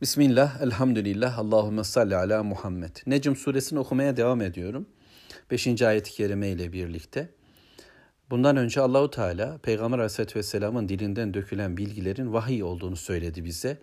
[0.00, 2.96] Bismillah, elhamdülillah, Allahümme salli ala Muhammed.
[3.06, 4.86] Necm suresini okumaya devam ediyorum.
[5.50, 7.28] Beşinci ayet-i kerime ile birlikte.
[8.30, 13.78] Bundan önce Allahu Teala Peygamber Aleyhisselatü Vesselam'ın dilinden dökülen bilgilerin vahiy olduğunu söyledi bize.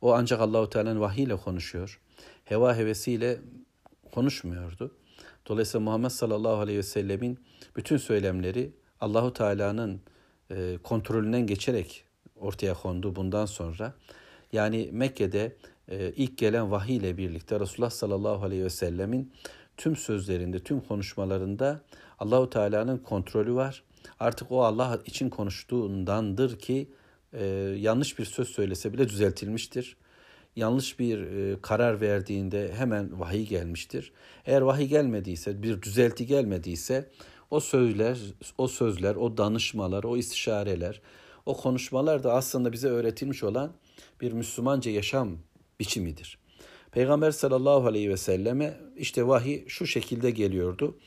[0.00, 2.00] O ancak Allahu Teala'nın vahiy ile konuşuyor.
[2.44, 3.38] Heva hevesiyle
[4.12, 4.96] konuşmuyordu.
[5.46, 7.38] Dolayısıyla Muhammed sallallahu aleyhi ve sellemin
[7.76, 10.00] bütün söylemleri Allahu Teala'nın
[10.50, 12.04] e, kontrolünden geçerek
[12.36, 13.94] ortaya kondu bundan sonra.
[14.52, 15.56] Yani Mekke'de
[15.88, 19.32] e, ilk gelen vahiy ile birlikte Resulullah sallallahu aleyhi ve sellemin
[19.76, 21.80] tüm sözlerinde, tüm konuşmalarında
[22.18, 23.82] Allahu Teala'nın kontrolü var.
[24.20, 26.88] Artık o Allah için konuştuğundandır ki
[27.32, 27.44] e,
[27.78, 29.96] yanlış bir söz söylese bile düzeltilmiştir.
[30.56, 34.12] Yanlış bir e, karar verdiğinde hemen vahiy gelmiştir.
[34.46, 37.10] Eğer vahiy gelmediyse, bir düzelti gelmediyse
[37.50, 38.18] o sözler,
[38.58, 41.00] o sözler, o danışmalar, o istişareler,
[41.48, 43.72] o konuşmalar da aslında bize öğretilmiş olan
[44.20, 45.38] bir Müslümanca yaşam
[45.80, 46.38] biçimidir.
[46.92, 50.98] Peygamber sallallahu aleyhi ve selleme işte vahiy şu şekilde geliyordu.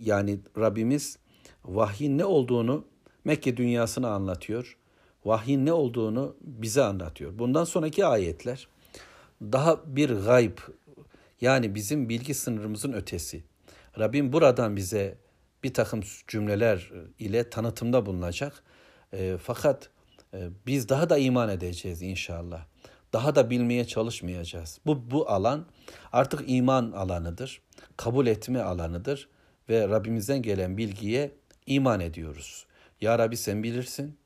[0.00, 1.18] Yani Rabbimiz
[1.64, 2.84] vahyin ne olduğunu
[3.24, 4.78] Mekke dünyasına anlatıyor.
[5.24, 7.38] Vahyin ne olduğunu bize anlatıyor.
[7.38, 8.68] Bundan sonraki ayetler
[9.42, 10.58] daha bir gayb
[11.40, 13.44] yani bizim bilgi sınırımızın ötesi.
[13.98, 15.18] Rabbim buradan bize
[15.64, 18.64] bir takım cümleler ile tanıtımda bulunacak.
[19.12, 19.90] E, fakat
[20.34, 22.66] e, biz daha da iman edeceğiz inşallah.
[23.12, 24.78] Daha da bilmeye çalışmayacağız.
[24.86, 25.66] Bu bu alan
[26.12, 27.62] artık iman alanıdır.
[27.96, 29.28] Kabul etme alanıdır
[29.68, 31.32] ve Rabbimizden gelen bilgiye
[31.66, 32.66] iman ediyoruz.
[33.00, 34.18] Ya Rabbi sen bilirsin.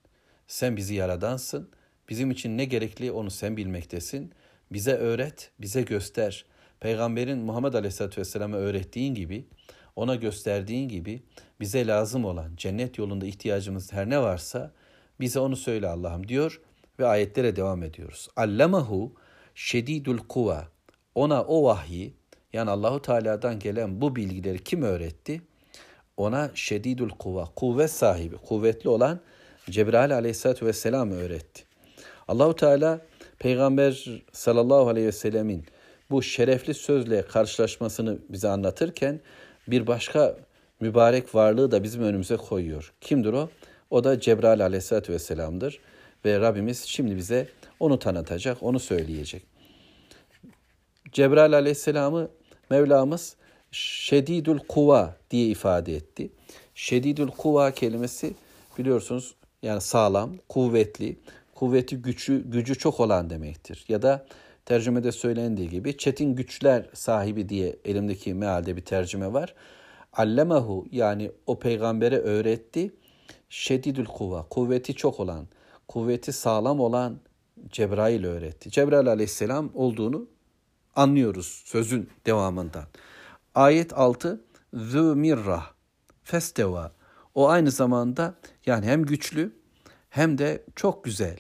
[0.47, 1.71] Sen bizi yaradansın.
[2.09, 4.33] Bizim için ne gerekli onu sen bilmektesin.
[4.73, 6.45] Bize öğret, bize göster.
[6.81, 9.47] Peygamberin Muhammed Aleyhisselatü Vesselam'a öğrettiğin gibi,
[9.97, 11.23] ona gösterdiğin gibi
[11.63, 14.73] bize lazım olan cennet yolunda ihtiyacımız her ne varsa
[15.21, 16.61] bize onu söyle Allah'ım diyor
[16.99, 18.29] ve ayetlere devam ediyoruz.
[18.37, 19.15] Allamahu
[19.55, 20.69] şedidul kuva.
[21.15, 22.15] Ona o vahyi
[22.53, 25.43] yani Allahu Teala'dan gelen bu bilgileri kim öğretti?
[26.17, 29.21] Ona şedidul kuva, kuvvet sahibi, kuvvetli olan
[29.71, 31.65] Cebrail aleyhissalatü vesselam öğretti.
[32.29, 33.01] Allahu Teala
[33.39, 35.67] Peygamber sallallahu aleyhi ve sellemin
[36.11, 39.21] bu şerefli sözle karşılaşmasını bize anlatırken
[39.69, 40.37] bir başka
[40.83, 42.93] mübarek varlığı da bizim önümüze koyuyor.
[43.01, 43.49] Kimdir o?
[43.91, 45.79] O da Cebrail aleyhissalatü vesselam'dır.
[46.25, 47.49] Ve Rabbimiz şimdi bize
[47.81, 49.43] onu tanıtacak, onu söyleyecek.
[51.13, 52.29] Cebrail aleyhisselamı
[52.71, 53.37] Mevlamız
[53.71, 56.31] şedidül kuva diye ifade etti.
[56.75, 58.35] Şedidül kuva kelimesi
[58.79, 61.17] biliyorsunuz yani sağlam, kuvvetli,
[61.55, 63.85] kuvveti gücü, gücü çok olan demektir.
[63.89, 64.27] Ya da
[64.65, 69.55] tercümede söylendiği gibi çetin güçler sahibi diye elimdeki mealde bir tercüme var.
[70.13, 72.95] Allemahu yani o peygambere öğretti.
[73.49, 75.47] Şedidül kuva, kuvveti çok olan,
[75.89, 77.21] kuvveti sağlam olan
[77.69, 78.71] Cebrail öğretti.
[78.71, 80.27] Cebrail aleyhisselam olduğunu
[80.97, 82.85] anlıyoruz sözün devamından.
[83.55, 85.73] Ayet 6 Zü mirrah
[86.25, 86.93] festeva.
[87.35, 88.35] O aynı zamanda
[88.67, 89.53] yani hem güçlü
[90.11, 91.39] hem de çok güzel.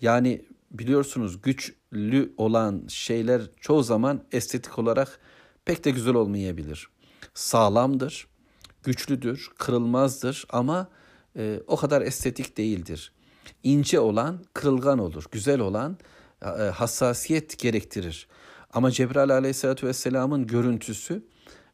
[0.00, 5.20] Yani biliyorsunuz güçlü olan şeyler çoğu zaman estetik olarak
[5.64, 6.88] pek de güzel olmayabilir.
[7.34, 8.26] Sağlamdır,
[8.82, 10.88] güçlüdür, kırılmazdır ama
[11.36, 13.12] e, o kadar estetik değildir.
[13.62, 15.98] İnce olan kırılgan olur, güzel olan
[16.42, 18.28] e, hassasiyet gerektirir.
[18.72, 21.22] Ama Cebrail aleyhissalatü vesselamın görüntüsü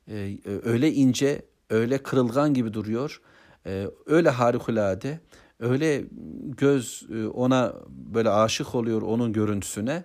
[0.08, 3.20] e, öyle ince, öyle kırılgan gibi duruyor.
[3.66, 5.20] E, öyle harikulade,
[5.60, 6.04] öyle
[6.56, 10.04] göz e, ona böyle aşık oluyor onun görüntüsüne.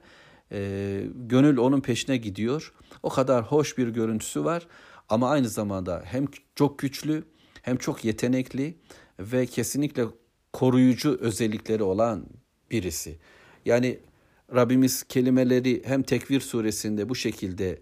[0.51, 2.73] E, gönül onun peşine gidiyor.
[3.03, 4.67] O kadar hoş bir görüntüsü var.
[5.11, 7.23] Ama aynı zamanda hem çok güçlü
[7.61, 8.77] hem çok yetenekli
[9.19, 10.05] ve kesinlikle
[10.53, 12.25] koruyucu özellikleri olan
[12.71, 13.17] birisi.
[13.65, 13.99] Yani
[14.55, 17.81] Rabbimiz kelimeleri hem Tekvir suresinde bu şekilde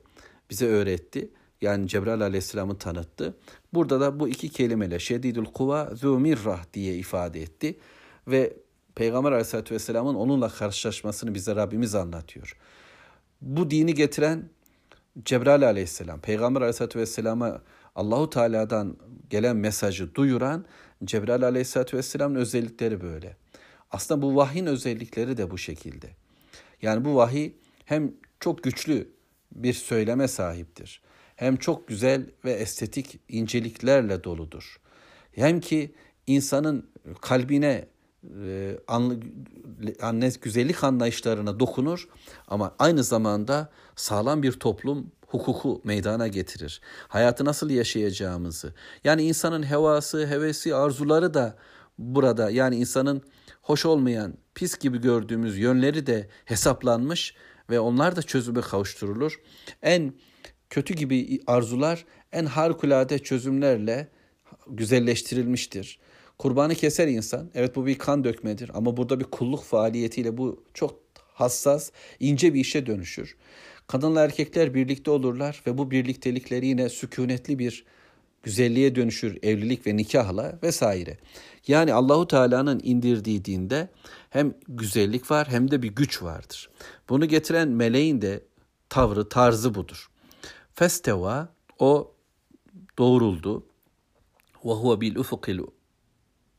[0.50, 1.29] bize öğretti.
[1.62, 3.38] Yani Cebrail aleyhisselamı tanıttı.
[3.73, 7.78] Burada da bu iki kelimeyle şedidül kuva zümirrah diye ifade etti.
[8.28, 8.53] Ve
[8.95, 12.57] Peygamber aleyhisselatü vesselamın onunla karşılaşmasını bize Rabbimiz anlatıyor.
[13.42, 14.50] Bu dini getiren
[15.25, 17.62] Cebrail aleyhisselam, Peygamber aleyhisselatü vesselama
[17.95, 18.98] Allahu Teala'dan
[19.30, 20.66] gelen mesajı duyuran
[21.04, 23.38] Cebrail aleyhisselatü vesselamın özellikleri böyle.
[23.92, 26.10] Aslında bu vahyin özellikleri de bu şekilde.
[26.81, 27.51] Yani bu vahiy
[27.86, 29.10] hem çok güçlü
[29.51, 31.01] bir söyleme sahiptir.
[31.36, 34.80] Hem çok güzel ve estetik inceliklerle doludur.
[35.31, 35.94] Hem ki
[36.27, 36.89] insanın
[37.21, 37.88] kalbine
[38.45, 38.77] e,
[40.01, 42.07] anne güzellik anlayışlarına dokunur
[42.48, 46.81] ama aynı zamanda sağlam bir toplum hukuku meydana getirir.
[47.07, 48.74] Hayatı nasıl yaşayacağımızı.
[49.04, 51.56] Yani insanın hevası, hevesi, arzuları da
[51.98, 53.21] burada yani insanın
[53.62, 57.36] hoş olmayan, pis gibi gördüğümüz yönleri de hesaplanmış
[57.69, 59.39] ve onlar da çözüme kavuşturulur.
[59.81, 60.13] En
[60.69, 64.07] kötü gibi arzular en harikulade çözümlerle
[64.68, 66.00] güzelleştirilmiştir.
[66.39, 67.50] Kurbanı keser insan.
[67.56, 71.00] Evet bu bir kan dökmedir ama burada bir kulluk faaliyetiyle bu çok
[71.33, 73.36] hassas, ince bir işe dönüşür.
[73.88, 77.86] Kadınla erkekler birlikte olurlar ve bu birliktelikleri yine sükunetli bir
[78.44, 81.18] güzelliğe dönüşür evlilik ve nikahla vesaire.
[81.68, 83.89] Yani Allahu Teala'nın indirdiği dinde
[84.30, 86.69] hem güzellik var hem de bir güç vardır.
[87.09, 88.44] Bunu getiren meleğin de
[88.89, 90.09] tavrı, tarzı budur.
[90.74, 91.50] Festeva
[91.80, 92.12] o
[92.97, 93.65] doğruldu.
[94.65, 95.59] Ve huve bil ufukil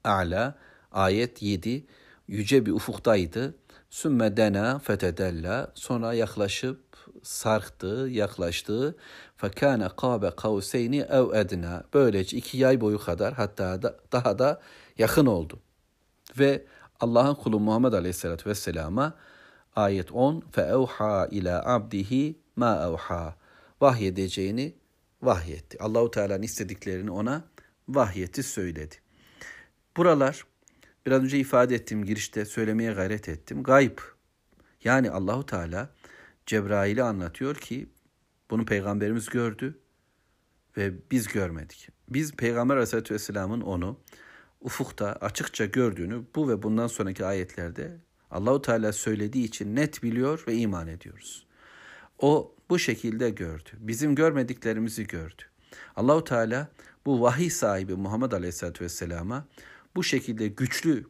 [0.05, 0.59] a'la
[0.93, 1.87] ayet 7
[2.29, 3.55] yüce bir ufuktaydı.
[3.91, 6.81] Sümme dena fetedella sonra yaklaşıp
[7.23, 8.97] sarktı, yaklaştı.
[9.37, 11.85] Fekâne kâbe kavseyni ev edna.
[11.95, 14.61] Böylece iki yay boyu kadar hatta da, daha da
[14.99, 15.59] yakın oldu.
[16.39, 16.65] Ve
[17.01, 19.15] Allah'ın kulu Muhammed Aleyhisselatü Vesselam'a
[19.77, 23.35] ayet 10 fe evha ila abdihi ma evha
[23.81, 24.75] vahyedeceğini
[25.23, 25.79] vahyetti.
[25.81, 27.45] Allahu Teala'nın istediklerini ona
[27.89, 28.97] vahyeti söyledi.
[29.97, 30.45] Buralar
[31.07, 33.63] biraz önce ifade ettiğim girişte söylemeye gayret ettim.
[33.63, 33.99] Gayb.
[34.85, 35.91] Yani Allahu Teala
[36.47, 37.89] Cebrail'i anlatıyor ki
[38.51, 39.79] bunu peygamberimiz gördü
[40.77, 41.89] ve biz görmedik.
[42.09, 44.01] Biz Peygamber Aleyhisselatü Vesselam'ın onu
[44.61, 47.97] ufukta açıkça gördüğünü bu ve bundan sonraki ayetlerde
[48.31, 51.47] Allahu Teala söylediği için net biliyor ve iman ediyoruz.
[52.19, 53.71] O bu şekilde gördü.
[53.79, 55.43] Bizim görmediklerimizi gördü.
[55.97, 56.69] Allahu Teala
[57.07, 59.47] bu vahiy sahibi Muhammed Aleyhisselatü Vesselam'a
[59.97, 61.05] bu şekilde güçlü,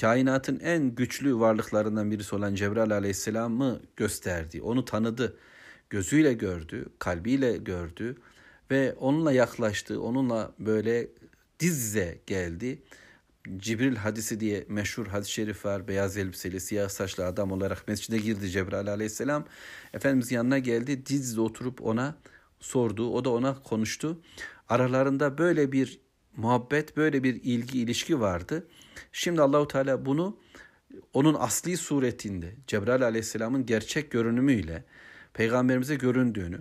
[0.00, 4.62] kainatın en güçlü varlıklarından birisi olan Cebrail Aleyhisselam'ı gösterdi.
[4.62, 5.36] Onu tanıdı,
[5.90, 8.16] gözüyle gördü, kalbiyle gördü
[8.70, 11.08] ve onunla yaklaştı, onunla böyle
[11.60, 12.82] diz dize geldi.
[13.56, 15.88] Cibril hadisi diye meşhur hadis-i şerif var.
[15.88, 19.46] Beyaz elbiseli, siyah saçlı adam olarak mescide girdi Cebrail aleyhisselam.
[19.92, 21.06] Efendimiz yanına geldi.
[21.06, 22.16] Diz dize oturup ona
[22.60, 23.10] sordu.
[23.10, 24.20] O da ona konuştu.
[24.68, 26.00] Aralarında böyle bir
[26.36, 28.66] muhabbet, böyle bir ilgi, ilişki vardı.
[29.12, 30.36] Şimdi Allahu Teala bunu
[31.12, 34.84] onun asli suretinde Cebrail aleyhisselamın gerçek görünümüyle
[35.34, 36.60] peygamberimize göründüğünü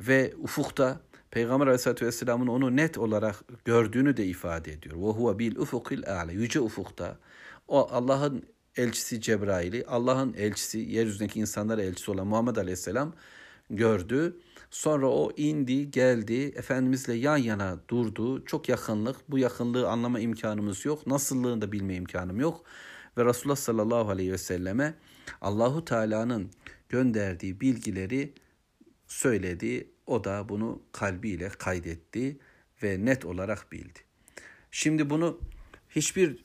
[0.00, 4.96] ve ufukta Peygamber Aleyhisselatü Vesselam'ın onu net olarak gördüğünü de ifade ediyor.
[4.96, 6.32] Ve huve bil ufukil a'le.
[6.32, 7.18] Yüce ufukta.
[7.68, 8.42] O Allah'ın
[8.76, 13.14] elçisi Cebrail'i, Allah'ın elçisi, yeryüzündeki insanlara elçisi olan Muhammed Aleyhisselam
[13.76, 14.40] gördü.
[14.70, 18.44] Sonra o indi, geldi, Efendimizle yan yana durdu.
[18.44, 21.06] Çok yakınlık, bu yakınlığı anlama imkanımız yok.
[21.06, 22.64] Nasıllığını da bilme imkanım yok.
[23.18, 24.94] Ve Resulullah sallallahu aleyhi ve selleme
[25.40, 26.50] Allahu Teala'nın
[26.88, 28.34] gönderdiği bilgileri
[29.06, 29.90] söyledi.
[30.06, 32.38] O da bunu kalbiyle kaydetti
[32.82, 33.98] ve net olarak bildi.
[34.70, 35.40] Şimdi bunu
[35.90, 36.44] hiçbir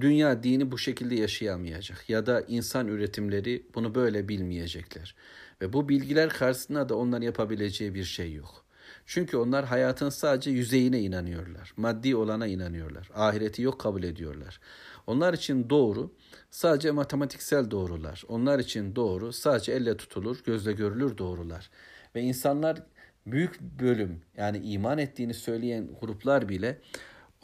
[0.00, 5.14] dünya dini bu şekilde yaşayamayacak ya da insan üretimleri bunu böyle bilmeyecekler.
[5.62, 8.66] Ve bu bilgiler karşısında da onların yapabileceği bir şey yok.
[9.06, 11.72] Çünkü onlar hayatın sadece yüzeyine inanıyorlar.
[11.76, 13.10] Maddi olana inanıyorlar.
[13.14, 14.60] Ahireti yok kabul ediyorlar.
[15.06, 16.14] Onlar için doğru
[16.50, 18.24] sadece matematiksel doğrular.
[18.28, 21.70] Onlar için doğru sadece elle tutulur, gözle görülür doğrular.
[22.14, 22.82] Ve insanlar
[23.26, 26.78] büyük bölüm yani iman ettiğini söyleyen gruplar bile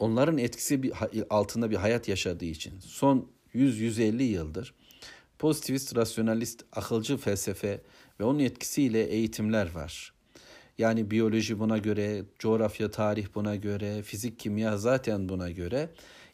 [0.03, 0.93] onların etkisi bir,
[1.29, 4.73] altında bir hayat yaşadığı için son 100-150 yıldır
[5.43, 7.81] pozitivist, rasyonalist, akılcı felsefe
[8.19, 10.13] ve onun etkisiyle eğitimler var.
[10.77, 15.89] Yani biyoloji buna göre, coğrafya, tarih buna göre, fizik, kimya zaten buna göre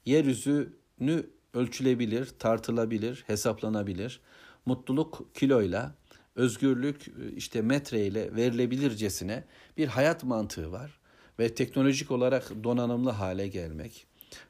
[0.06, 4.20] yeryüzünü ölçülebilir, tartılabilir, hesaplanabilir.
[4.66, 5.96] Mutluluk kiloyla,
[6.36, 7.06] özgürlük
[7.36, 9.44] işte metreyle verilebilircesine
[9.78, 10.99] bir hayat mantığı var.
[11.40, 14.08] Ve teknolojik olarak donanımlı hale gelmek,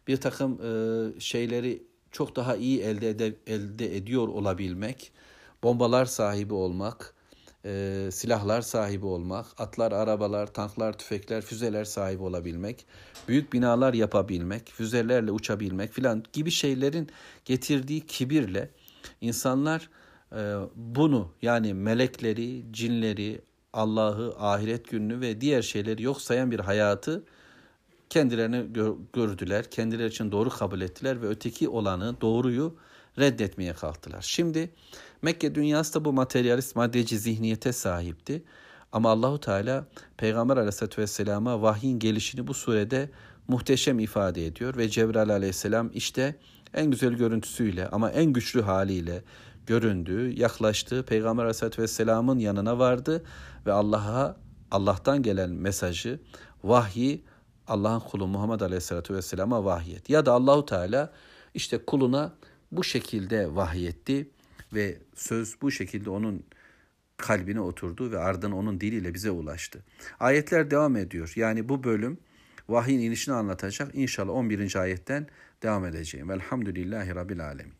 [0.07, 5.11] bir takım e, şeyleri çok daha iyi elde, ede, elde ediyor olabilmek,
[5.63, 7.13] bombalar sahibi olmak,
[7.65, 12.85] e, silahlar sahibi olmak, atlar, arabalar, tanklar, tüfekler, füzeler sahibi olabilmek,
[13.27, 17.09] büyük binalar yapabilmek, füzelerle uçabilmek filan gibi şeylerin
[17.45, 18.69] getirdiği kibirle
[19.21, 19.89] insanlar
[20.31, 23.41] e, bunu yani melekleri, cinleri,
[23.73, 27.23] Allah'ı, ahiret gününü ve diğer şeyleri yok sayan bir hayatı
[28.09, 28.65] kendilerine
[29.13, 32.75] gördüler, kendileri için doğru kabul ettiler ve öteki olanı, doğruyu
[33.19, 34.21] reddetmeye kalktılar.
[34.21, 34.69] Şimdi
[35.21, 38.43] Mekke dünyası da bu materyalist maddeci zihniyete sahipti.
[38.91, 39.85] Ama Allahu Teala
[40.17, 43.09] Peygamber Aleyhisselatü Vesselam'a vahyin gelişini bu surede
[43.47, 46.35] muhteşem ifade ediyor ve Cebrail Aleyhisselam işte
[46.73, 49.23] en güzel görüntüsüyle ama en güçlü haliyle
[49.69, 51.05] göründü, yaklaştı.
[51.05, 53.23] Peygamber Aleyhisselatü Vesselam'ın yanına vardı
[53.65, 54.37] ve Allah'a
[54.71, 56.19] Allah'tan gelen mesajı,
[56.63, 57.23] vahyi
[57.67, 60.09] Allah'ın kulu Muhammed Aleyhisselatü Vesselam'a vahyet.
[60.09, 61.13] Ya da Allahu Teala
[61.53, 62.33] işte kuluna
[62.71, 64.29] bu şekilde vahyetti
[64.73, 66.43] ve söz bu şekilde onun
[67.17, 69.83] kalbine oturdu ve ardından onun diliyle bize ulaştı.
[70.19, 71.33] Ayetler devam ediyor.
[71.35, 72.17] Yani bu bölüm
[72.69, 73.95] vahyin inişini anlatacak.
[73.95, 74.75] İnşallah 11.
[74.75, 75.27] ayetten
[75.63, 76.29] devam edeceğim.
[76.29, 77.78] Velhamdülillahi Rabbil Alemin.